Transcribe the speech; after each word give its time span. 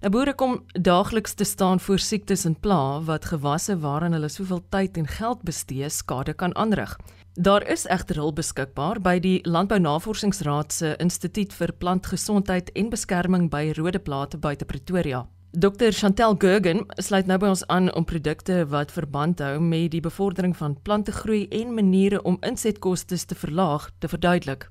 'n 0.00 0.10
Boere 0.14 0.32
kom 0.34 0.60
daagliks 0.72 1.34
te 1.34 1.44
staan 1.44 1.80
voor 1.80 1.98
siektes 1.98 2.44
en 2.44 2.54
pla 2.60 3.00
wat 3.02 3.24
gewasse 3.24 3.74
waaraan 3.78 4.12
hulle 4.12 4.28
soveel 4.28 4.60
tyd 4.70 4.96
en 4.96 5.06
geld 5.06 5.42
bestee 5.42 5.88
skade 5.88 6.34
kan 6.34 6.54
aanrig. 6.54 6.96
Daar 7.34 7.66
is 7.66 7.86
egter 7.86 8.16
hulp 8.16 8.34
beskikbaar 8.34 9.00
by 9.00 9.18
die 9.18 9.40
Landbou 9.42 9.78
Navorsingsraad 9.78 10.72
se 10.72 10.94
Instituut 10.98 11.52
vir 11.52 11.72
Plantgesondheid 11.78 12.70
en 12.72 12.90
Beskerming 12.90 13.50
by 13.50 13.72
Rodeplate 13.74 14.38
buite 14.38 14.64
Pretoria. 14.64 15.26
Dr 15.50 15.90
Chantel 15.90 16.34
Gurgen 16.38 16.86
sluit 16.96 17.26
nou 17.26 17.38
by 17.38 17.48
ons 17.48 17.66
aan 17.66 17.92
om 17.94 18.04
produkte 18.04 18.66
wat 18.70 18.92
verband 18.92 19.40
hou 19.40 19.58
met 19.60 19.90
die 19.90 20.00
bevordering 20.00 20.56
van 20.56 20.78
plantegroei 20.82 21.48
en 21.50 21.74
maniere 21.74 22.22
om 22.22 22.38
insetkoste 22.40 23.18
te 23.26 23.34
verlaag 23.34 23.90
te 23.98 24.08
verduidelik. 24.08 24.70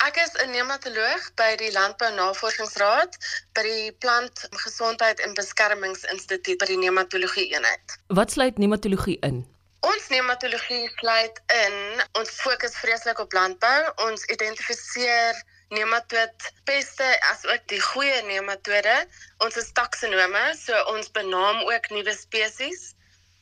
Ek 0.00 0.16
is 0.16 0.32
'n 0.42 0.50
nematoloog 0.56 1.24
by 1.36 1.56
die 1.60 1.72
Landbou 1.72 2.08
Navorsingsraad 2.16 3.16
by 3.52 3.62
die 3.66 3.92
Plantgesondheid 4.00 5.20
en 5.20 5.34
Beskermingsinstituut 5.36 6.56
by 6.62 6.68
die 6.70 6.78
nematologie 6.80 7.50
eenheid. 7.52 7.96
Wat 8.08 8.32
sluit 8.32 8.56
nematologie 8.56 9.18
in? 9.28 9.42
Ons 9.84 10.08
nematologie 10.08 10.88
sluit 11.02 11.42
in 11.52 11.76
ons 12.20 12.32
fokus 12.46 12.78
vreeslik 12.80 13.20
op 13.20 13.36
landbou. 13.36 13.80
Ons 14.06 14.24
identifiseer 14.32 15.36
nematoot 15.68 16.48
peste 16.64 17.10
as 17.32 17.44
ook 17.44 17.68
die 17.68 17.82
goeie 17.90 18.22
nematode. 18.22 18.96
Ons 19.44 19.60
is 19.60 19.68
taksonome, 19.76 20.46
so 20.56 20.80
ons 20.94 21.12
benaam 21.12 21.60
ook 21.68 21.92
nuwe 21.92 22.16
spesies. 22.16 22.94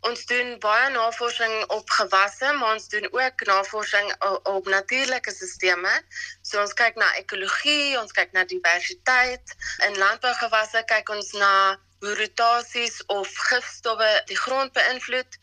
Ons 0.07 0.27
doen 0.31 0.59
baie 0.63 0.91
navorsing 0.95 1.55
op 1.75 1.91
gewasse, 1.91 2.53
maar 2.53 2.75
ons 2.75 2.89
doen 2.89 3.09
ook 3.11 3.45
navorsing 3.47 4.13
op, 4.19 4.47
op 4.47 4.67
natuurlike 4.67 5.31
stelsels. 5.31 6.05
So 6.43 6.61
ons 6.61 6.73
kyk 6.73 6.95
na 6.95 7.09
ekologie, 7.19 7.99
ons 7.99 8.13
kyk 8.13 8.33
na 8.33 8.45
diversiteit. 8.45 9.57
In 9.89 9.99
landbougewasse 9.99 10.85
kyk 10.87 11.11
ons 11.11 11.33
na 11.33 11.53
hoe 11.99 12.15
rotasies 12.15 13.01
of 13.07 13.35
gifstowwe 13.51 14.11
die 14.31 14.39
grond 14.39 14.73
beïnvloed. 14.73 15.39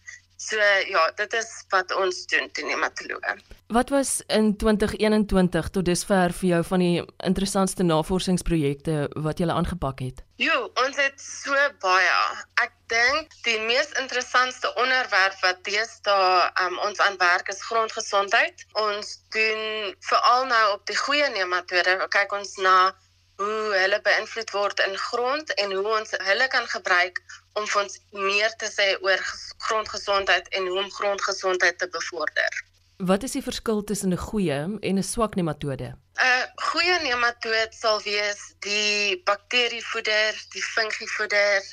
So 0.46 0.58
ja, 0.88 1.12
dit 1.18 1.34
is 1.34 1.48
wat 1.74 1.90
ons 1.96 2.26
doen 2.30 2.50
teen 2.54 2.68
nematologe. 2.70 3.34
Wat 3.74 3.90
was 3.90 4.22
in 4.28 4.52
2021 4.62 5.70
tot 5.74 5.86
dusver 5.86 6.34
vir 6.40 6.50
jou 6.50 6.60
van 6.68 6.84
die 6.84 7.06
interessantste 7.26 7.84
navorsingsprojekte 7.84 8.98
wat 9.26 9.42
jy 9.42 9.48
aangepak 9.50 10.04
het? 10.06 10.22
Jo, 10.38 10.68
ons 10.84 11.00
het 11.02 11.18
so 11.22 11.56
baie. 11.82 12.20
Ek 12.62 12.76
dink 12.94 13.34
die 13.48 13.58
mees 13.66 13.90
interessantste 14.02 14.70
onderwerp 14.76 15.40
wat 15.42 15.64
deesdae 15.66 16.44
um, 16.66 16.78
ons 16.86 17.02
aan 17.02 17.18
werk 17.18 17.50
is 17.50 17.64
grondgesondheid. 17.66 18.68
Ons 18.78 19.16
doen 19.34 19.96
veral 20.12 20.46
nou 20.52 20.66
op 20.76 20.86
die 20.92 21.00
goeie 21.00 21.32
nematode. 21.34 21.98
Kyk 22.14 22.38
ons 22.38 22.54
na 22.62 22.92
hoe 23.42 23.74
hulle 23.82 23.98
beïnvloed 24.06 24.54
word 24.54 24.86
in 24.86 24.94
grond 25.10 25.58
en 25.58 25.74
hoe 25.74 25.88
ons 25.98 26.14
hulle 26.30 26.48
kan 26.54 26.70
gebruik 26.76 27.18
om 27.56 27.68
vir 27.68 27.82
ons 27.82 28.00
meer 28.12 28.56
te 28.62 28.70
sê 28.72 28.88
oor 29.02 29.22
grondgesondheid 29.68 30.48
en 30.58 30.68
hoe 30.68 30.80
om 30.84 30.92
grondgesondheid 30.92 31.78
te 31.80 31.88
bevorder. 31.92 32.64
Wat 32.98 33.24
is 33.24 33.36
die 33.36 33.44
verskil 33.44 33.84
tussen 33.84 34.14
'n 34.14 34.26
goeie 34.30 34.60
en 34.90 34.98
'n 34.98 35.04
swak 35.04 35.36
nematode? 35.36 35.96
'n 36.20 36.46
Goeie 36.76 37.00
nematood 37.00 37.74
sal 37.76 38.02
wees 38.04 38.40
die 38.60 39.22
bakterievoeder, 39.24 40.36
die 40.54 40.64
fungievoeder, 40.64 41.64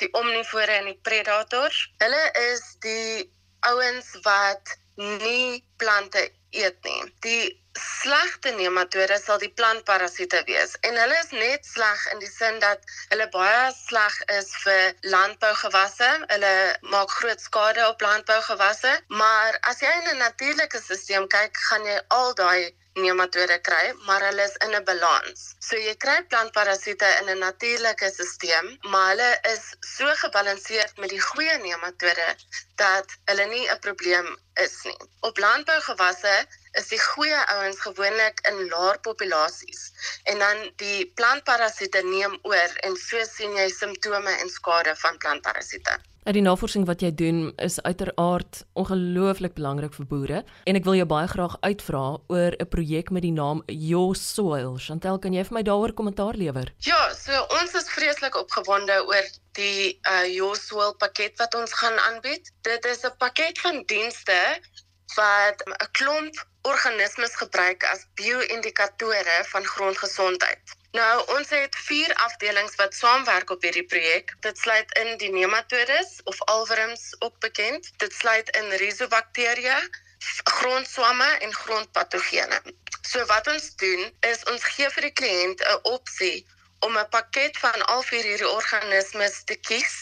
die 0.00 0.08
omnivore 0.12 0.72
en 0.80 0.84
die 0.84 0.98
predators. 1.02 1.80
Hulle 1.98 2.24
is 2.52 2.62
die 2.84 3.32
ouens 3.68 4.12
wat 4.22 4.76
nie 4.96 5.64
plante 5.76 6.30
eet 6.50 6.78
nie. 6.84 7.02
Die 7.20 7.42
slegte 7.80 8.50
nematode 8.56 9.18
sal 9.20 9.38
die 9.42 9.52
plantparasiete 9.58 10.42
wees 10.48 10.76
en 10.88 10.96
hulle 11.00 11.18
is 11.24 11.32
net 11.32 11.66
sleg 11.66 12.06
in 12.12 12.22
die 12.24 12.30
sin 12.30 12.58
dat 12.64 12.82
hulle 13.10 13.28
baie 13.34 13.72
sleg 13.76 14.16
is 14.38 14.50
vir 14.64 14.94
landbougewasse. 15.14 16.08
Hulle 16.32 16.54
maak 16.94 17.12
groot 17.18 17.40
skade 17.40 17.84
op 17.88 18.00
landbougewasse, 18.00 18.96
maar 19.22 19.58
as 19.70 19.80
jy 19.84 19.92
in 20.00 20.10
'n 20.14 20.24
natuurlike 20.24 20.82
stelsel 20.82 21.26
kyk, 21.36 21.62
gaan 21.68 21.84
jy 21.84 22.00
al 22.08 22.34
daai 22.34 22.74
nematode 22.96 23.58
kry, 23.68 23.92
maar 24.06 24.22
hulle 24.24 24.44
is 24.48 24.56
in 24.64 24.74
'n 24.74 24.84
balans. 24.84 25.40
So 25.58 25.76
jy 25.76 25.94
kry 26.04 26.16
plantparasiete 26.32 27.08
in 27.20 27.28
'n 27.30 27.38
natuurlike 27.38 28.10
stelsel, 28.10 28.66
maar 28.92 29.08
hulle 29.10 29.30
is 29.52 29.64
so 29.96 30.06
gebalanseerd 30.24 30.96
met 30.96 31.10
die 31.10 31.20
goeie 31.20 31.56
nematode 31.58 32.28
dat 32.76 33.06
hulle 33.24 33.46
nie 33.54 33.68
'n 33.68 33.78
probleem 33.78 34.28
is 34.54 34.82
nie. 34.84 35.00
Op 35.20 35.38
landbougewasse 35.38 36.46
is 36.80 36.90
die 36.92 37.00
goeie 37.00 37.38
ouens 37.56 37.78
gewoonlik 37.84 38.42
in 38.50 38.68
laer 38.72 38.98
populasies 39.00 39.92
en 40.32 40.42
dan 40.44 40.66
die 40.82 41.06
plantparasiete 41.20 42.02
neem 42.04 42.36
oor 42.42 42.76
en 42.86 42.98
so 43.00 43.22
sien 43.28 43.56
jy 43.56 43.68
simptome 43.72 44.34
en 44.42 44.52
skade 44.52 44.94
van 45.04 45.18
plantparasiete. 45.22 45.96
Uit 46.26 46.34
die 46.34 46.42
navorsing 46.42 46.88
wat 46.88 47.04
jy 47.04 47.12
doen 47.14 47.36
is 47.62 47.76
uiteraard 47.86 48.64
ongelooflik 48.74 49.54
belangrik 49.54 49.94
vir 49.94 50.06
boere 50.10 50.40
en 50.66 50.78
ek 50.78 50.86
wil 50.88 50.96
jou 50.98 51.06
baie 51.06 51.28
graag 51.30 51.54
uitvra 51.62 52.00
oor 52.34 52.56
'n 52.58 52.68
projek 52.72 53.12
met 53.14 53.22
die 53.22 53.36
naam 53.36 53.62
Your 53.70 54.16
Soil. 54.18 54.74
Chantel, 54.78 55.20
kan 55.22 55.32
jy 55.32 55.44
vir 55.44 55.54
my 55.54 55.62
daaroor 55.62 55.94
kommentaar 55.94 56.34
lewer? 56.34 56.72
Ja, 56.82 57.14
so 57.14 57.30
ons 57.60 57.74
is 57.78 57.86
vreeslik 57.94 58.34
opgewonde 58.34 59.06
oor 59.06 59.22
die 59.54 60.00
uh 60.02 60.26
Your 60.26 60.56
Soil 60.56 60.96
pakket 60.98 61.38
wat 61.38 61.54
ons 61.54 61.72
gaan 61.72 61.98
aanbied. 61.98 62.50
Dit 62.62 62.84
is 62.84 63.04
'n 63.04 63.14
pakket 63.18 63.58
van 63.62 63.84
dienste 63.86 64.58
wat 65.14 65.62
'n 65.62 65.90
klomp 65.92 66.34
organismes 66.72 67.34
gebruik 67.42 67.84
as 67.92 68.06
bio-indikatore 68.18 69.36
van 69.52 69.64
grondgesondheid. 69.64 70.74
Nou, 70.96 71.14
ons 71.36 71.50
het 71.50 71.76
4 71.76 72.14
afdelings 72.14 72.74
wat 72.80 72.94
saamwerk 72.94 73.50
op 73.50 73.62
hierdie 73.62 73.84
projek. 73.84 74.32
Dit 74.40 74.58
sluit 74.58 74.92
in 75.02 75.16
die 75.20 75.32
nematodes 75.32 76.20
of 76.24 76.42
alworms 76.42 77.04
ook 77.18 77.38
bekend. 77.44 77.90
Dit 77.96 78.12
sluit 78.12 78.50
in 78.56 78.70
rhizobakterieë, 78.80 79.78
grondswamme 80.44 81.28
en 81.44 81.54
grondpatogene. 81.54 82.62
So 83.02 83.24
wat 83.26 83.46
ons 83.46 83.74
doen 83.76 84.08
is 84.20 84.42
ons 84.50 84.64
gee 84.64 84.88
vir 84.90 85.08
die 85.08 85.16
kliënt 85.20 85.60
'n 85.60 85.78
opsie 85.92 86.46
om 86.80 86.98
'n 86.98 87.08
pakket 87.08 87.58
van 87.58 87.86
al 87.92 88.02
vier 88.02 88.24
hierdie 88.30 88.48
organismes 88.48 89.44
te 89.44 89.56
kies 89.68 89.94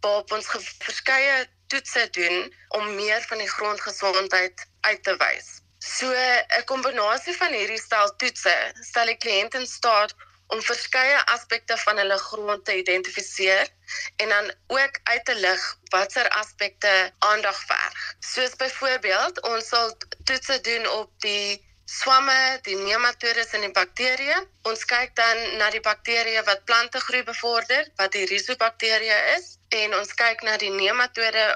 waarop 0.00 0.32
ons 0.32 0.50
verskeie 0.78 1.46
toetse 1.66 2.08
doen 2.10 2.54
om 2.68 2.94
meer 2.94 3.22
van 3.30 3.38
die 3.38 3.50
grondgesondheid 3.50 4.66
uit 4.80 5.02
te 5.02 5.16
wys. 5.16 5.48
So 5.78 6.10
'n 6.10 6.64
kombinasie 6.64 7.36
van 7.36 7.52
hierdie 7.52 7.80
stel 7.80 8.16
toetse 8.16 8.56
stel 8.90 9.06
die 9.06 9.20
kliënt 9.24 9.54
in 9.54 9.66
staat 9.66 10.14
om 10.48 10.62
verskeie 10.62 11.18
aspekte 11.34 11.76
van 11.84 12.00
hulle 12.00 12.18
grond 12.18 12.64
te 12.64 12.76
identifiseer 12.76 13.68
en 14.16 14.28
dan 14.28 14.50
ook 14.66 14.98
uit 15.02 15.24
te 15.24 15.34
lig 15.34 15.64
watter 15.92 16.28
aspekte 16.28 17.12
aandag 17.18 17.58
verg. 17.66 18.14
Soos 18.18 18.56
byvoorbeeld, 18.56 19.42
ons 19.42 19.68
sal 19.68 19.96
toetse 20.24 20.60
doen 20.60 20.88
op 20.88 21.12
die 21.24 21.66
swamme, 21.84 22.58
die 22.62 22.76
nematodes 22.76 23.54
en 23.56 23.64
die 23.64 23.72
bakterieë. 23.72 24.40
Ons 24.68 24.84
kyk 24.84 25.14
dan 25.16 25.40
na 25.60 25.70
die 25.72 25.84
bakterieë 25.84 26.44
wat 26.48 26.64
plante 26.68 27.00
groei 27.00 27.22
bevorder, 27.24 27.88
wat 28.00 28.12
die 28.12 28.26
rhizobakterieë 28.28 29.20
is, 29.36 29.56
en 29.68 29.96
ons 30.00 30.12
kyk 30.16 30.44
na 30.44 30.56
die 30.60 30.72
nematode 30.72 31.46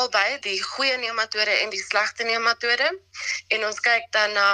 albei 0.00 0.38
die 0.46 0.58
goeie 0.62 0.96
nematode 1.02 1.54
en 1.62 1.70
die 1.74 1.82
slegte 1.82 2.26
nematode 2.28 2.88
en 3.54 3.68
ons 3.68 3.80
kyk 3.84 4.10
dan 4.16 4.34
na 4.38 4.48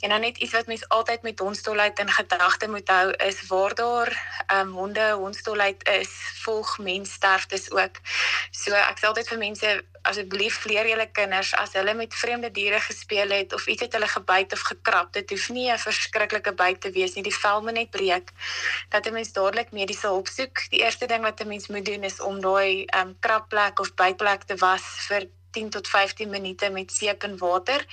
En 0.00 0.08
dan 0.08 0.20
net 0.20 0.38
iets 0.38 0.52
wat 0.52 0.66
mense 0.66 0.88
altyd 0.88 1.22
met 1.22 1.38
hondsdolheid 1.38 1.98
in 1.98 2.10
gedagte 2.10 2.68
moet 2.68 2.88
hou 2.88 3.10
is 3.10 3.46
waar 3.46 3.74
daar 3.74 4.12
um, 4.54 4.72
honde 4.72 5.10
hondsdolheid 5.12 5.88
is, 5.88 6.12
volg 6.42 6.78
mens 6.78 7.12
sterftes 7.12 7.70
ook. 7.70 8.00
So 8.50 8.74
ek 8.74 8.98
sê 9.00 9.06
altyd 9.06 9.28
vir 9.28 9.38
mense 9.38 9.74
asseblief 10.04 10.58
leer 10.68 10.88
julle 10.88 11.06
kinders 11.16 11.54
as 11.56 11.72
hulle 11.78 11.94
met 11.96 12.14
vreemde 12.14 12.50
diere 12.52 12.80
gespeel 12.84 13.30
het 13.32 13.54
of 13.56 13.66
iets 13.66 13.86
het 13.86 13.94
hulle 13.96 14.08
gebyt 14.08 14.52
of 14.52 14.64
gekrap, 14.68 15.12
dit 15.16 15.30
hoef 15.30 15.48
nie 15.48 15.70
'n 15.72 15.78
verskriklike 15.94 16.54
byt 16.58 16.80
te 16.80 16.90
wees 16.90 17.14
nie, 17.14 17.24
die 17.26 17.34
vel 17.34 17.62
moet 17.62 17.78
net 17.78 17.90
breek. 17.90 18.32
Dat 18.90 19.06
'n 19.06 19.12
mens 19.12 19.32
dadelik 19.32 19.72
mediese 19.72 20.06
hulp 20.06 20.28
soek. 20.28 20.68
Die 20.70 20.82
eerste 20.82 21.06
ding 21.06 21.22
wat 21.22 21.40
'n 21.40 21.48
mens 21.48 21.68
moet 21.68 21.84
doen 21.84 22.02
is 22.02 22.20
om 22.20 22.40
daai 22.40 22.84
ehm 22.84 23.08
um, 23.08 23.16
krapplek 23.20 23.80
of 23.80 23.94
bytplek 23.94 24.42
te 24.44 24.56
was 24.56 24.84
vir 25.08 25.28
10 25.54 25.70
tot 25.70 25.88
15 25.88 26.30
minute 26.30 26.70
met 26.70 26.92
seep 26.92 27.22
en 27.22 27.38
water 27.38 27.86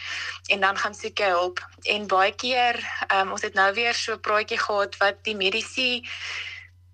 en 0.48 0.60
dan 0.60 0.78
gaan 0.78 0.96
soek 0.96 1.18
jy 1.18 1.30
hulp. 1.30 1.62
En 1.84 2.08
baie 2.08 2.34
keer, 2.36 2.80
um, 3.14 3.32
ons 3.32 3.42
het 3.42 3.54
nou 3.54 3.74
weer 3.74 3.94
so 3.94 4.14
'n 4.14 4.20
praatjie 4.20 4.58
gehad 4.58 4.98
wat 4.98 5.24
die 5.24 5.36
medisy 5.36 6.04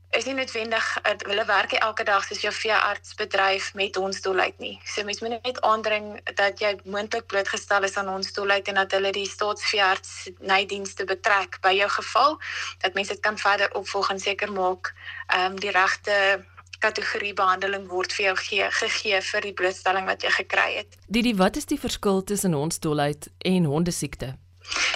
is 0.09 0.25
nie 0.25 0.33
noodwendig 0.37 0.85
uh, 1.03 1.13
hulle 1.27 1.45
werk 1.45 1.73
elke 1.77 2.03
dag 2.07 2.23
soos 2.25 2.41
jou 2.41 2.51
veeartsbedryf 2.53 3.73
met 3.75 3.97
ons 3.97 4.21
doelheid 4.21 4.59
nie. 4.63 4.77
So 4.85 5.03
mens 5.03 5.21
moet 5.21 5.35
net 5.35 5.61
aandring 5.67 6.09
dat 6.39 6.61
jy 6.63 6.75
moontlik 6.85 7.27
blootgestel 7.27 7.83
is 7.83 7.97
aan 7.99 8.09
ons 8.09 8.31
doelheid 8.33 8.67
en 8.67 8.79
dat 8.81 8.95
hulle 8.95 9.11
die 9.11 9.27
staatsveearts 9.27 10.29
nydienste 10.39 11.05
betrek 11.09 11.59
by 11.61 11.75
jou 11.77 11.89
geval 11.99 12.37
dat 12.83 12.95
mense 12.95 13.13
dit 13.13 13.23
kan 13.23 13.37
verder 13.37 13.73
opvolg 13.75 14.11
en 14.13 14.19
seker 14.19 14.51
maak 14.51 14.93
ehm 15.27 15.51
um, 15.51 15.59
die 15.59 15.73
regte 15.75 16.45
kategorie 16.79 17.33
behandeling 17.33 17.87
word 17.89 18.13
vir 18.13 18.29
jou 18.29 18.35
gee, 18.37 18.65
gegee 18.79 19.21
vir 19.31 19.47
die 19.49 19.53
blootstelling 19.53 20.05
wat 20.05 20.23
jy 20.23 20.33
gekry 20.35 20.67
het. 20.75 20.97
Didi, 21.07 21.33
wat 21.35 21.57
is 21.57 21.65
die 21.65 21.79
verskil 21.81 22.21
tussen 22.23 22.53
ons 22.53 22.79
doelheid 22.79 23.29
en 23.39 23.65
hondesiekte? 23.65 24.35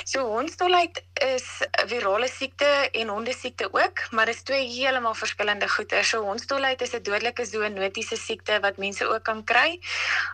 So 0.03 0.25
hondsdolheid 0.25 1.03
is 1.13 1.45
'n 1.61 1.87
virale 1.87 2.27
siekte 2.27 2.65
en 2.91 3.07
hondesiekte 3.07 3.67
ook, 3.71 4.11
maar 4.11 4.25
dit 4.25 4.35
is 4.35 4.43
twee 4.43 4.67
heeltemal 4.67 5.13
verskillende 5.13 5.69
goeie. 5.69 6.03
So 6.03 6.21
hondsdolheid 6.21 6.81
is 6.81 6.93
'n 6.93 7.03
dodelike 7.03 7.45
zoonotiese 7.45 8.15
siekte 8.15 8.59
wat 8.59 8.77
mense 8.77 9.07
ook 9.07 9.23
kan 9.23 9.43
kry. 9.43 9.79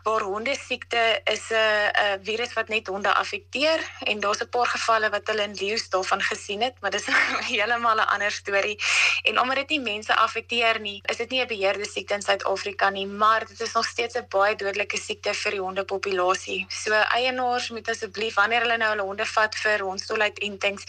Waar 0.04 0.22
hondesiekte 0.22 1.22
is 1.24 1.52
'n 1.52 2.20
virus 2.24 2.54
wat 2.54 2.68
net 2.68 2.88
honde 2.88 3.14
affekteer 3.14 3.80
en 4.04 4.20
daar's 4.20 4.42
'n 4.42 4.50
paar 4.50 4.66
gevalle 4.66 5.10
wat 5.10 5.28
hulle 5.28 5.44
in 5.44 5.54
leeu's 5.54 5.90
daarvan 5.90 6.22
gesien 6.22 6.62
het, 6.62 6.74
maar 6.82 6.92
dis 6.92 7.06
heeltemal 7.52 7.96
'n 7.96 8.10
ander 8.14 8.32
storie. 8.32 8.80
En 9.24 9.40
omdat 9.40 9.56
dit 9.56 9.70
nie 9.70 9.82
mense 9.82 10.16
affekteer 10.16 10.80
nie, 10.80 11.02
is 11.06 11.18
dit 11.18 11.30
nie 11.30 11.42
'n 11.42 11.48
beheerde 11.48 11.86
siekte 11.86 12.14
in 12.14 12.22
Suid-Afrika 12.22 12.90
nie, 12.90 13.08
maar 13.08 13.46
dit 13.46 13.60
is 13.62 13.74
nog 13.74 13.86
steeds 13.86 14.16
'n 14.16 14.26
baie 14.30 14.56
dodelike 14.56 14.98
siekte 14.98 15.34
vir 15.34 15.52
die 15.52 15.62
hondepopulasie. 15.62 16.66
So 16.70 16.94
eienaars 16.94 17.70
moet 17.70 17.90
asseblief 17.90 18.36
wanneer 18.36 18.62
hulle 18.62 18.78
nou 18.78 18.90
hulle 18.90 19.02
honde 19.02 19.26
vat 19.28 19.56
vir 19.56 19.84
hondsdolheid 19.86 20.40
entings 20.40 20.84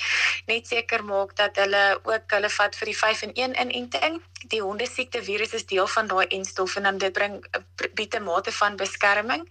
net 0.46 0.66
seker 0.66 1.04
maak 1.04 1.36
dat 1.36 1.56
hulle 1.56 2.00
ook 2.02 2.34
hulle 2.36 2.50
vat 2.50 2.76
vir 2.76 2.86
die 2.92 2.96
5 2.96 3.22
in 3.22 3.34
1 3.34 3.56
inenting. 3.64 4.20
Die 4.48 4.62
hondesiekte 4.62 5.22
virus 5.22 5.52
is 5.58 5.66
deel 5.66 5.86
van 5.86 6.06
daai 6.06 6.26
enstof 6.26 6.76
en 6.76 6.82
dan 6.82 6.98
dit 6.98 7.12
bring 7.12 7.40
bied 7.94 8.14
'n 8.14 8.22
mate 8.22 8.52
van 8.52 8.76
beskerming. 8.76 9.42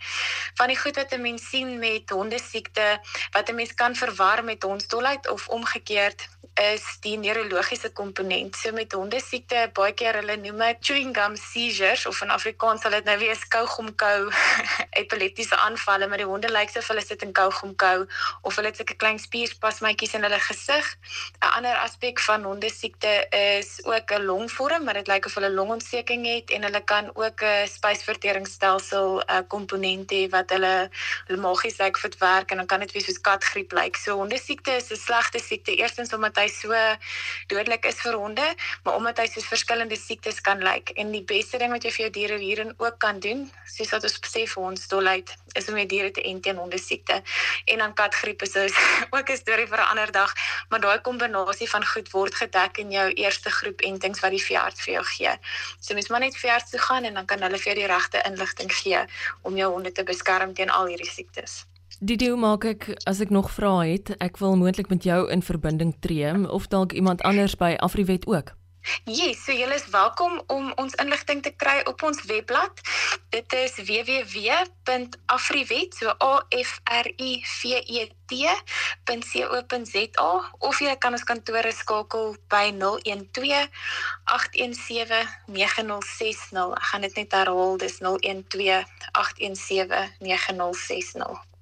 Van 0.55 0.67
die 0.67 0.77
goed 0.77 0.95
wat 0.95 1.13
'n 1.13 1.21
mens 1.21 1.49
sien 1.49 1.79
met 1.79 2.09
hondesiekte 2.09 2.99
wat 3.31 3.49
'n 3.49 3.55
mens 3.55 3.73
kan 3.73 3.95
verwar 3.95 4.43
met 4.43 4.63
hondsdolheid 4.63 5.29
of 5.29 5.47
omgekeerd 5.47 6.27
is 6.57 6.83
die 7.01 7.17
neurologiese 7.17 7.91
komponent. 7.93 8.55
So 8.55 8.71
met 8.73 8.93
hondesiekte 8.97 9.67
baie 9.77 9.93
keer 9.93 10.17
hulle 10.17 10.37
noem 10.41 10.63
dit 10.63 10.79
chewing 10.89 11.13
gum 11.15 11.35
seizures 11.37 12.05
of 12.09 12.21
in 12.25 12.33
Afrikaans 12.33 12.81
sal 12.81 12.95
dit 12.97 13.05
nou 13.05 13.17
wees 13.21 13.43
kougomkou 13.53 14.31
epileptiese 15.01 15.57
aanvalle, 15.61 16.07
maar 16.09 16.21
die 16.21 16.29
honde 16.29 16.49
lyk 16.49 16.73
soos 16.73 16.89
hulle 16.91 17.03
sit 17.05 17.21
in 17.25 17.33
kougomkou 17.37 18.07
of 18.41 18.57
hulle 18.57 18.71
het 18.71 18.79
sulke 18.81 18.97
klein 18.97 19.21
spierspasmatjies 19.21 20.15
in 20.17 20.25
hulle 20.25 20.39
gesig. 20.47 20.89
'n 21.41 21.51
Ander 21.57 21.77
aspek 21.83 22.19
van 22.25 22.43
hondesiekte 22.43 23.13
is 23.29 23.77
ook 23.85 24.11
'n 24.17 24.25
longvorm, 24.25 24.83
maar 24.83 24.97
dit 24.97 25.07
lyk 25.07 25.25
of 25.25 25.35
hulle 25.37 25.53
longontsteking 25.53 26.25
het 26.25 26.49
en 26.49 26.63
hulle 26.63 26.83
kan 26.83 27.11
ook 27.13 27.41
'n 27.41 27.67
spysverteringsstelsel 27.67 29.21
uh, 29.21 29.41
komponent 29.47 30.11
hê 30.11 30.25
wat 30.29 30.49
hulle 30.49 30.89
hulle 31.27 31.41
magies 31.41 31.77
lyk 31.77 31.97
vir 31.97 32.11
werk 32.19 32.51
en 32.51 32.57
dan 32.57 32.65
kan 32.65 32.79
dit 32.79 32.91
wees 32.91 33.05
soos 33.05 33.21
katgriep 33.21 33.71
lyk. 33.71 33.95
So 33.95 34.17
hondesiekte 34.17 34.71
is 34.81 34.91
'n 34.91 34.95
slegte 34.95 35.39
siekte 35.39 35.75
eerstens 35.75 36.13
omdat 36.13 36.35
hy 36.37 36.46
so 36.49 36.73
dodelik 37.47 37.85
is 37.85 37.99
vir 38.01 38.17
honde, 38.19 38.45
maar 38.83 38.95
omdat 38.95 39.17
hy 39.17 39.27
soos 39.31 39.47
verskillende 39.47 39.95
siektes 39.95 40.41
kan 40.41 40.63
lyk. 40.63 40.89
En 40.95 41.11
die 41.11 41.23
beste 41.23 41.57
ding 41.57 41.71
wat 41.71 41.83
jy 41.83 41.91
vir 41.91 42.03
jou 42.05 42.11
diere 42.19 42.37
hierin 42.41 42.73
ook 42.77 42.99
kan 42.99 43.19
doen, 43.19 43.45
soos 43.65 43.91
wat 43.95 44.03
ons 44.03 44.19
sê 44.31 44.45
vir 44.47 44.63
ons 44.63 44.87
dolheid, 44.87 45.33
is 45.57 45.69
om 45.69 45.77
jou 45.77 45.85
diere 45.89 46.11
te 46.11 46.23
ent 46.29 46.43
teen 46.43 46.59
hondesiekte. 46.61 47.21
En 47.65 47.83
dan 47.83 47.93
katgriep 47.93 48.41
is 48.41 48.55
is 48.55 48.75
ook 49.15 49.29
'n 49.29 49.37
storie 49.37 49.67
vir 49.67 49.79
'n 49.79 49.89
ander 49.93 50.11
dag, 50.11 50.33
maar 50.69 50.79
daai 50.79 50.99
kombinasie 51.01 51.69
van 51.69 51.85
goed 51.85 52.11
word 52.11 52.35
gedek 52.35 52.77
in 52.77 52.91
jou 52.91 53.07
eerste 53.13 53.49
groep 53.49 53.81
entings 53.81 54.19
wat 54.19 54.31
die 54.31 54.43
veearts 54.43 54.81
vir 54.81 54.93
jou 54.93 55.03
gee. 55.03 55.33
So 55.79 55.93
mens 55.93 56.09
moet 56.09 56.19
net 56.19 56.37
veearts 56.37 56.69
toe 56.69 56.79
gaan 56.79 57.03
en 57.03 57.13
dan 57.13 57.25
kan 57.25 57.41
hulle 57.41 57.57
vir 57.57 57.73
jou 57.73 57.79
die 57.81 57.93
regte 57.93 58.21
inligting 58.25 58.71
gee 58.73 59.05
om 59.41 59.57
jou 59.57 59.71
honde 59.71 59.91
te 59.91 60.03
beskerm 60.03 60.53
teen 60.53 60.69
al 60.69 60.85
hierdie 60.85 61.11
siektes. 61.11 61.65
Dit 61.99 62.21
hoe 62.21 62.37
maak 62.37 62.63
ek 62.63 62.89
as 63.09 63.19
ek 63.23 63.29
nog 63.29 63.51
vra 63.51 63.79
het, 63.79 64.11
ek 64.21 64.37
wil 64.37 64.57
moontlik 64.59 64.89
met 64.89 65.03
jou 65.03 65.31
in 65.31 65.41
verbinding 65.41 65.95
tree 65.99 66.49
of 66.49 66.67
dalk 66.67 66.91
iemand 66.91 67.21
anders 67.21 67.55
by 67.55 67.75
Afriwet 67.79 68.27
ook. 68.27 68.57
Yes, 69.03 69.43
so 69.43 69.51
julle 69.51 69.75
is 69.75 69.83
welkom 69.91 70.39
om 70.47 70.71
ons 70.79 70.95
inligting 71.01 71.41
te 71.43 71.51
kry 71.51 71.81
op 71.91 72.03
ons 72.07 72.21
webblad. 72.29 72.71
Dit 73.35 73.53
is 73.53 73.75
www.afriwet, 73.89 75.95
so 75.97 76.13
a 76.23 76.45
f 76.55 76.79
r 76.85 77.07
i 77.17 77.43
v 77.43 77.81
e 77.83 78.07
t.co.za 78.27 80.29
of 80.69 80.79
jy 80.83 80.95
kan 81.03 81.15
ons 81.17 81.27
kantore 81.27 81.71
skakel 81.75 82.25
by 82.51 82.65
012 82.79 83.67
817 84.37 85.27
9060. 85.51 86.71
Ek 86.79 86.87
gaan 86.91 87.03
dit 87.07 87.15
net 87.23 87.31
herhaal, 87.41 87.73
dis 87.83 87.99
012 87.99 88.87
817 89.11 90.15
9060. 90.23 91.56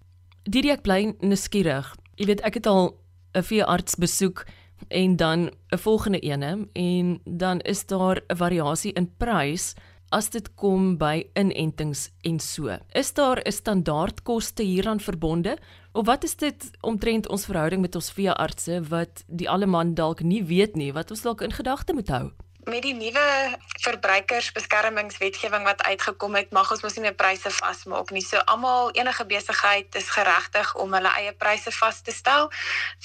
Didi 0.45 0.69
ek 0.69 0.83
bly 0.85 0.99
nuuskierig. 1.25 1.87
Jy 2.21 2.27
weet 2.29 2.41
ek 2.45 2.59
het 2.59 2.67
al 2.69 2.93
'n 3.33 3.41
veearts 3.41 3.97
besoek 3.97 4.45
en 4.93 5.15
dan 5.17 5.49
'n 5.73 5.77
volgende 5.77 6.19
ene 6.19 6.67
en 6.73 7.19
dan 7.25 7.61
is 7.61 7.85
daar 7.85 8.21
'n 8.29 8.35
variasie 8.37 8.93
in 8.93 9.09
prys 9.17 9.73
as 10.11 10.29
dit 10.29 10.55
kom 10.55 10.97
by 10.97 11.25
inentings 11.33 12.11
en 12.21 12.39
so. 12.39 12.77
Is 12.93 13.13
daar 13.13 13.41
'n 13.41 13.51
standaardkoste 13.51 14.63
hieraan 14.63 14.99
verbonde 14.99 15.57
of 15.93 16.05
wat 16.05 16.23
is 16.23 16.35
dit 16.35 16.71
omtrent 16.81 17.27
ons 17.27 17.45
verhouding 17.45 17.81
met 17.81 17.95
ons 17.95 18.11
veeartse 18.11 18.81
wat 18.89 19.23
die 19.27 19.49
alleman 19.49 19.93
dalk 19.93 20.21
nie 20.21 20.43
weet 20.43 20.75
nie 20.75 20.93
wat 20.93 21.09
ons 21.09 21.21
dalk 21.21 21.41
in 21.41 21.51
gedagte 21.51 21.93
moet 21.93 22.07
hou? 22.07 22.31
Met 22.65 22.81
die 22.81 22.93
nuwe 22.93 23.57
verbruikersbeskermingswetgewing 23.85 25.63
wat 25.63 25.83
uitgekom 25.83 26.35
het, 26.35 26.51
mag 26.55 26.71
ons 26.73 26.81
mos 26.81 26.95
nie 26.97 27.03
meer 27.05 27.15
pryse 27.17 27.49
vasmaak 27.53 28.09
nie. 28.15 28.23
So 28.25 28.41
almal 28.49 28.89
enige 28.97 29.25
besigheid 29.29 29.95
is 29.99 30.09
geregtig 30.09 30.71
om 30.81 30.93
hulle 30.97 31.11
eie 31.19 31.33
pryse 31.37 31.71
vas 31.75 32.01
te 32.01 32.13
stel 32.15 32.49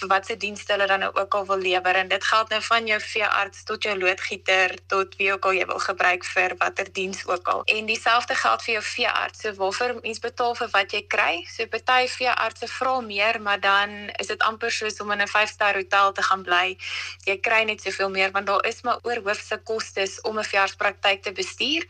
vir 0.00 0.08
watse 0.08 0.36
dienste 0.40 0.72
hulle 0.72 0.86
dan 0.88 1.04
nou 1.04 1.10
ook 1.14 1.34
al 1.34 1.46
wil 1.50 1.60
lewer 1.60 2.00
en 2.00 2.08
dit 2.08 2.24
geld 2.24 2.48
nou 2.54 2.60
van 2.68 2.86
jou 2.88 3.00
veearts 3.00 3.64
tot 3.68 3.84
jou 3.84 3.96
loodgieter 3.98 4.76
tot 4.92 5.16
wie 5.20 5.32
ook 5.32 5.50
al 5.50 5.58
jy 5.58 5.66
wil 5.68 5.82
gebruik 5.84 6.24
vir 6.24 6.56
watter 6.62 6.92
diens 6.92 7.26
ook 7.26 7.48
al. 7.48 7.62
En 7.64 7.86
dieselfde 7.86 8.34
geld 8.34 8.64
vir 8.64 8.74
jou 8.74 8.84
veearts. 8.84 9.44
So 9.44 9.54
waarvoor 9.60 9.98
mens 10.02 10.22
betaal 10.24 10.54
vir 10.54 10.72
wat 10.72 10.96
jy 10.96 11.04
kry. 11.08 11.44
So 11.50 11.66
party 11.66 12.08
veeartse 12.08 12.70
vra 12.78 12.96
meer, 13.04 13.40
maar 13.42 13.60
dan 13.60 14.08
is 14.16 14.32
dit 14.32 14.42
amper 14.42 14.72
soos 14.72 15.00
om 15.00 15.10
in 15.12 15.22
'n 15.22 15.28
5-ster 15.28 15.74
hotel 15.74 16.12
te 16.12 16.22
gaan 16.22 16.42
bly. 16.42 16.76
Jy 17.24 17.36
kry 17.40 17.62
net 17.64 17.82
soveel 17.82 18.10
meer 18.10 18.30
want 18.30 18.46
daar 18.46 18.64
is 18.64 18.82
maar 18.82 18.98
oor 19.02 19.20
hoof 19.24 19.49
se 19.50 19.58
kostes 19.70 20.20
om 20.28 20.38
'n 20.38 20.48
verjaarspraktyk 20.50 21.22
te 21.22 21.32
bestuur. 21.32 21.82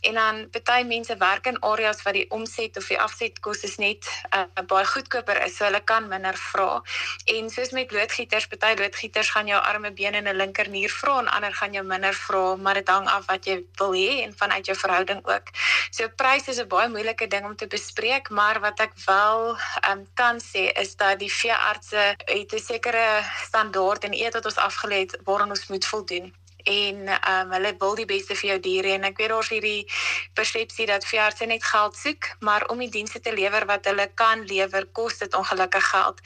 En 0.00 0.14
dan 0.14 0.36
baie 0.64 0.84
mense 0.84 1.16
werk 1.16 1.46
in 1.46 1.58
areas 1.60 2.02
waar 2.02 2.12
die 2.12 2.30
omset 2.30 2.76
of 2.76 2.86
die 2.88 3.00
afsetkostes 3.00 3.76
net 3.76 4.06
uh, 4.34 4.64
baie 4.66 4.86
goedkoper 4.86 5.42
is, 5.46 5.56
so 5.56 5.64
hulle 5.64 5.80
kan 5.84 6.08
minder 6.08 6.36
vra. 6.36 6.82
En 7.24 7.50
soos 7.50 7.70
met 7.70 7.92
loodgieters, 7.92 8.48
baie 8.48 8.76
loodgieters 8.76 9.30
gaan 9.30 9.46
jou 9.46 9.60
arme 9.62 9.92
bene 9.92 10.16
en 10.16 10.28
'n 10.28 10.36
linkernier 10.36 10.90
vra 10.90 11.18
en 11.18 11.28
ander 11.28 11.54
gaan 11.54 11.72
jou 11.72 11.84
minder 11.84 12.14
vra, 12.14 12.56
maar 12.56 12.74
dit 12.74 12.88
hang 12.88 13.08
af 13.08 13.26
wat 13.26 13.44
jy 13.44 13.64
wil 13.78 13.92
hê 13.94 14.22
en 14.24 14.36
vanuit 14.36 14.66
jou 14.66 14.76
verhouding 14.76 15.20
ook. 15.26 15.46
So 15.90 16.08
prys 16.08 16.48
is 16.48 16.60
'n 16.60 16.68
baie 16.68 16.88
moeilike 16.88 17.26
ding 17.26 17.44
om 17.44 17.56
te 17.56 17.66
bespreek, 17.66 18.30
maar 18.30 18.60
wat 18.60 18.80
ek 18.80 18.92
wel 19.06 19.56
um, 19.90 20.06
kan 20.14 20.40
sê 20.40 20.72
is 20.82 20.96
dat 20.96 21.18
die 21.18 21.32
veeartse 21.32 22.16
het 22.24 22.52
'n 22.52 22.58
sekere 22.58 23.22
standaard 23.46 24.04
en 24.04 24.12
eet 24.12 24.32
wat 24.32 24.44
ons 24.44 24.56
afgelê 24.56 24.98
het 25.04 25.18
waaraan 25.24 25.50
ons 25.50 25.66
moet 25.66 25.86
voldoen 25.86 26.34
en 26.66 27.08
ehm 27.08 27.46
um, 27.46 27.52
hulle 27.54 27.74
wil 27.78 27.94
die 27.94 28.08
beste 28.10 28.34
vir 28.34 28.48
jou 28.50 28.58
diere 28.60 28.94
en 28.96 29.06
ek 29.06 29.20
weet 29.20 29.30
daar's 29.30 29.50
hierdie 29.54 29.86
persepsie 30.34 30.86
dat 30.90 31.06
veeartse 31.06 31.46
net 31.46 31.64
geld 31.64 31.96
soek, 31.96 32.30
maar 32.40 32.66
om 32.72 32.82
die 32.82 32.90
dienste 32.90 33.20
te 33.20 33.34
lewer 33.34 33.66
wat 33.70 33.86
hulle 33.86 34.08
kan 34.14 34.42
lewer, 34.50 34.86
kos 34.98 35.18
dit 35.22 35.34
ongelukkig 35.34 35.90
geld. 35.90 36.20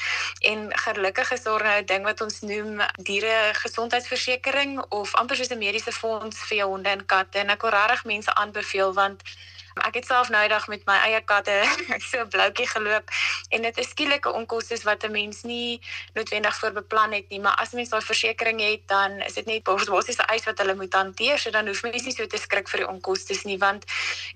En 0.52 0.66
gelukkig 0.86 1.32
is 1.36 1.42
daar 1.42 1.64
nou 1.64 1.76
'n 1.80 1.86
ding 1.86 2.04
wat 2.04 2.20
ons 2.20 2.40
noem 2.40 2.80
diere 2.96 3.52
gesondheidsversekering 3.52 4.80
of 4.88 5.14
amper 5.14 5.36
soos 5.36 5.52
'n 5.52 5.58
mediese 5.58 5.92
fonds 5.92 6.38
vir 6.48 6.56
jou 6.58 6.68
honde 6.70 6.88
en 6.88 7.06
katte 7.06 7.38
en 7.38 7.50
ek 7.50 7.62
wil 7.62 7.70
regtig 7.70 8.04
mense 8.04 8.34
aanbeveel 8.34 8.94
want 8.94 9.22
Ek 9.86 9.94
het 10.00 10.06
self 10.06 10.28
nou 10.28 10.42
eendag 10.42 10.66
met 10.68 10.84
my 10.86 10.96
eie 11.06 11.20
katte 11.24 11.56
so 12.10 12.26
bloukie 12.26 12.66
geloop 12.68 13.10
en 13.50 13.62
dit 13.62 13.78
is 13.78 13.90
skielike 13.90 14.32
onkoste 14.32 14.78
wat 14.84 15.04
'n 15.04 15.12
mens 15.12 15.42
nie 15.42 15.80
noodwendig 16.14 16.56
voorbeplan 16.58 17.12
het 17.12 17.28
nie, 17.28 17.40
maar 17.40 17.56
as 17.56 17.72
mens 17.72 17.88
daai 17.88 18.02
versekerings 18.02 18.62
het, 18.62 18.82
dan 18.88 19.20
is 19.20 19.34
dit 19.34 19.46
net 19.46 19.64
basiese 19.64 20.22
eis 20.22 20.44
wat 20.44 20.58
hulle 20.58 20.74
moet 20.74 20.94
hanteer, 20.94 21.38
so 21.38 21.50
dan 21.50 21.66
hoef 21.66 21.82
mens 21.82 22.04
nie 22.04 22.14
so 22.14 22.26
te 22.26 22.38
skrik 22.38 22.68
vir 22.68 22.84
die 22.84 22.88
onkoste 22.88 23.34
nie, 23.44 23.58
want 23.58 23.84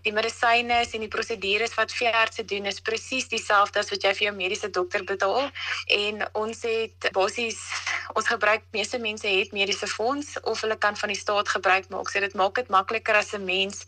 die 0.03 0.13
medisyne 0.13 0.85
en 0.93 1.01
die 1.01 1.09
prosedures 1.09 1.75
wat 1.75 1.93
veeartse 1.93 2.45
doen 2.45 2.67
is 2.67 2.81
presies 2.81 3.29
dieselfde 3.29 3.79
as 3.79 3.91
wat 3.91 4.03
jy 4.03 4.15
vir 4.15 4.27
jou 4.29 4.35
mediese 4.35 4.71
dokter 4.71 5.05
betaal 5.05 5.51
en 5.87 6.25
ons 6.33 6.63
het 6.63 7.11
basies 7.13 7.59
ons 8.15 8.29
gebruik 8.29 8.63
meeste 8.71 8.99
mense 8.99 9.27
het 9.27 9.53
mediese 9.53 9.87
fonds 9.87 10.41
of 10.43 10.61
hulle 10.61 10.77
kan 10.79 10.97
van 10.97 11.09
die 11.09 11.19
staat 11.19 11.49
gebruik 11.49 11.89
maak. 11.89 12.11
So 12.11 12.21
dit 12.21 12.35
maak 12.35 12.55
dit 12.55 12.69
makliker 12.69 13.17
as 13.17 13.33
'n 13.35 13.45
mens, 13.45 13.85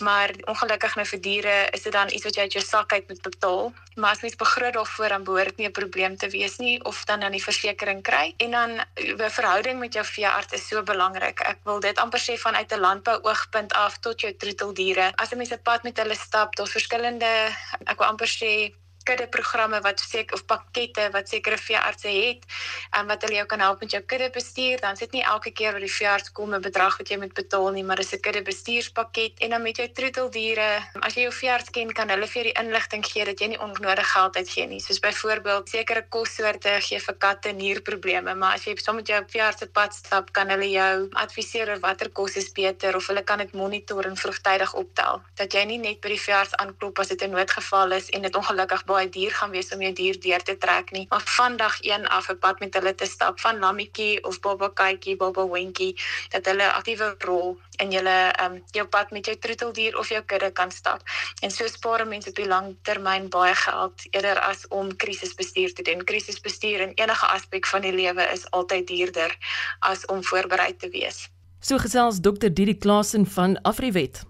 maar 0.00 0.30
ongelukkig 0.44 0.96
nou 0.96 1.06
vir 1.06 1.20
diere 1.20 1.56
is 1.76 1.82
dit 1.82 1.92
dan 1.92 2.10
iets 2.12 2.24
wat 2.24 2.36
jy 2.36 2.42
uit 2.42 2.56
jou 2.58 2.64
sak 2.64 2.92
uit 2.92 3.08
moet 3.08 3.22
betaal. 3.22 3.72
Maar 3.94 4.10
as 4.10 4.22
mens 4.24 4.36
begroot 4.36 4.72
daarvoor 4.72 5.08
dan 5.08 5.24
behoort 5.24 5.56
nie 5.56 5.66
'n 5.66 5.72
probleem 5.72 6.16
te 6.16 6.28
wees 6.28 6.56
nie 6.58 6.84
of 6.84 7.04
dan 7.04 7.20
dan 7.20 7.32
die 7.32 7.42
versekerings 7.42 8.02
kry. 8.02 8.34
En 8.36 8.50
dan 8.50 8.70
die 8.94 9.14
verhouding 9.16 9.78
met 9.78 9.92
jou 9.92 10.04
veearts 10.04 10.52
is 10.52 10.68
so 10.68 10.82
belangrik. 10.82 11.40
Ek 11.40 11.58
wil 11.64 11.80
dit 11.80 11.98
amper 11.98 12.20
sê 12.20 12.38
vanuit 12.38 12.72
'n 12.72 12.80
landbou 12.80 13.18
oogpunt 13.22 13.72
af 13.72 13.98
tot 13.98 14.20
jou 14.20 14.32
troeteldiere. 14.36 15.12
As 15.16 15.32
'n 15.32 15.36
mens 15.36 15.52
'n 15.52 15.62
pad 15.62 15.82
met 15.82 15.96
hulle 15.96 16.14
stap, 16.14 16.56
daar's 16.56 16.72
verskillende 16.72 17.52
ek 17.84 17.98
wil 17.98 18.06
amper 18.06 18.28
sê 18.28 18.74
kudde 19.10 19.26
programme 19.38 19.82
wat 19.88 20.00
seker 20.06 20.38
of 20.38 20.46
pakkette 20.46 21.08
wat 21.16 21.28
sekere 21.34 21.58
veeartse 21.58 22.08
het 22.08 22.46
en 22.94 23.02
um, 23.02 23.06
wat 23.10 23.26
hulle 23.26 23.40
jou 23.40 23.46
kan 23.54 23.66
help 23.66 23.80
met 23.84 23.96
jou 23.96 24.02
kudde 24.12 24.30
bestuur 24.38 24.80
dan 24.84 24.96
sit 24.96 25.12
nie 25.16 25.24
elke 25.34 25.50
keer 25.50 25.72
wat 25.76 25.86
die 25.86 25.94
veearts 25.98 26.32
kom 26.36 26.54
'n 26.54 26.62
bedrag 26.68 26.98
wat 27.02 27.08
jy 27.10 27.18
moet 27.22 27.34
betaal 27.42 27.70
nie 27.76 27.84
maar 27.84 28.02
dis 28.02 28.12
'n 28.14 28.20
kudde 28.26 28.42
bestuurspakket 28.42 29.40
en 29.44 29.50
dan 29.50 29.62
met 29.62 29.76
jou 29.76 29.88
troeteldiere 29.88 30.70
as 31.00 31.14
jy 31.14 31.22
jou 31.26 31.32
veearts 31.32 31.70
ken 31.74 31.92
kan 31.92 32.10
hulle 32.12 32.26
vir 32.26 32.42
jou 32.42 32.46
die 32.48 32.58
inligting 32.62 33.04
gee 33.06 33.24
dat 33.24 33.40
jy 33.40 33.48
nie 33.52 33.60
onnodig 33.60 34.08
geld 34.12 34.36
uitgee 34.36 34.66
nie. 34.66 34.80
Soos 34.80 35.00
byvoorbeeld 35.02 35.68
sekere 35.68 36.02
kossoorte 36.08 36.76
gee 36.86 37.00
vir 37.00 37.16
katte 37.24 37.52
nierprobleme 37.52 38.34
maar 38.34 38.54
as 38.58 38.66
jy 38.66 38.76
saam 38.76 38.96
met 39.00 39.08
jou 39.08 39.20
veearts 39.34 39.62
op 39.66 39.72
pad 39.72 39.94
stap 39.94 40.32
kan 40.32 40.50
hulle 40.50 40.70
jou 40.70 41.08
adviseer 41.24 41.70
oor 41.70 41.80
watter 41.80 42.10
kos 42.10 42.36
is 42.36 42.50
beter 42.52 42.96
of 42.96 43.06
hulle 43.06 43.22
kan 43.22 43.38
dit 43.38 43.52
monitor 43.52 44.06
en 44.06 44.16
vroegtydig 44.16 44.74
optel. 44.74 45.22
Dat 45.36 45.54
jy 45.54 45.64
nie 45.64 45.78
net 45.78 46.00
by 46.00 46.14
die 46.14 46.20
veearts 46.20 46.56
aanklop 46.62 46.98
as 46.98 47.08
dit 47.08 47.22
'n 47.22 47.30
noodgeval 47.30 47.92
is 47.92 48.10
en 48.10 48.22
dit 48.22 48.36
ongelukkig 48.36 48.84
baie 48.84 48.99
duur 49.08 49.30
gaan 49.30 49.50
wees 49.50 49.72
om 49.72 49.80
jou 49.80 49.92
dier 49.92 50.20
deur 50.20 50.42
te 50.42 50.56
trek 50.58 50.90
nie. 50.90 51.06
Maar 51.08 51.22
van 51.24 51.56
dag 51.56 51.80
1 51.80 52.08
af 52.08 52.28
'n 52.28 52.38
pad 52.38 52.60
met 52.60 52.74
hulle 52.74 52.94
te 52.94 53.06
stap 53.06 53.40
van 53.40 53.58
lammetjie 53.58 54.24
of 54.24 54.40
baba 54.40 54.68
kykie, 54.68 55.16
baba 55.16 55.48
wentjie 55.48 55.96
dat 56.28 56.44
hulle 56.44 56.72
aktiewe 56.72 57.14
rol 57.18 57.58
in 57.76 57.90
julle 57.90 58.18
ehm 58.32 58.52
um, 58.52 58.62
jou 58.70 58.86
pad 58.86 59.10
met 59.10 59.26
jou 59.26 59.36
troeteldier 59.36 59.98
of 59.98 60.08
jou 60.08 60.22
kudde 60.22 60.50
kan 60.50 60.70
stap. 60.70 61.02
En 61.40 61.50
so 61.50 61.66
spaar 61.66 62.06
mense 62.06 62.28
op 62.28 62.36
die 62.36 62.46
lang 62.46 62.76
termyn 62.82 63.28
baie 63.28 63.54
geld 63.54 64.06
eerder 64.10 64.40
as 64.40 64.68
om 64.68 64.96
krisisbestuur 64.96 65.74
te 65.74 65.82
doen. 65.82 66.04
Krisisbestuur 66.04 66.80
in 66.80 66.92
enige 66.94 67.26
aspek 67.26 67.66
van 67.66 67.80
die 67.80 67.92
lewe 67.92 68.22
is 68.32 68.50
altyd 68.50 68.86
duurder 68.86 69.36
as 69.78 70.06
om 70.06 70.24
voorberei 70.24 70.76
te 70.76 70.88
wees. 70.88 71.28
So 71.60 71.78
gesels 71.78 72.20
Dr 72.20 72.48
Didi 72.48 72.78
Klasen 72.78 73.26
van 73.26 73.58
Afriwet. 73.62 74.29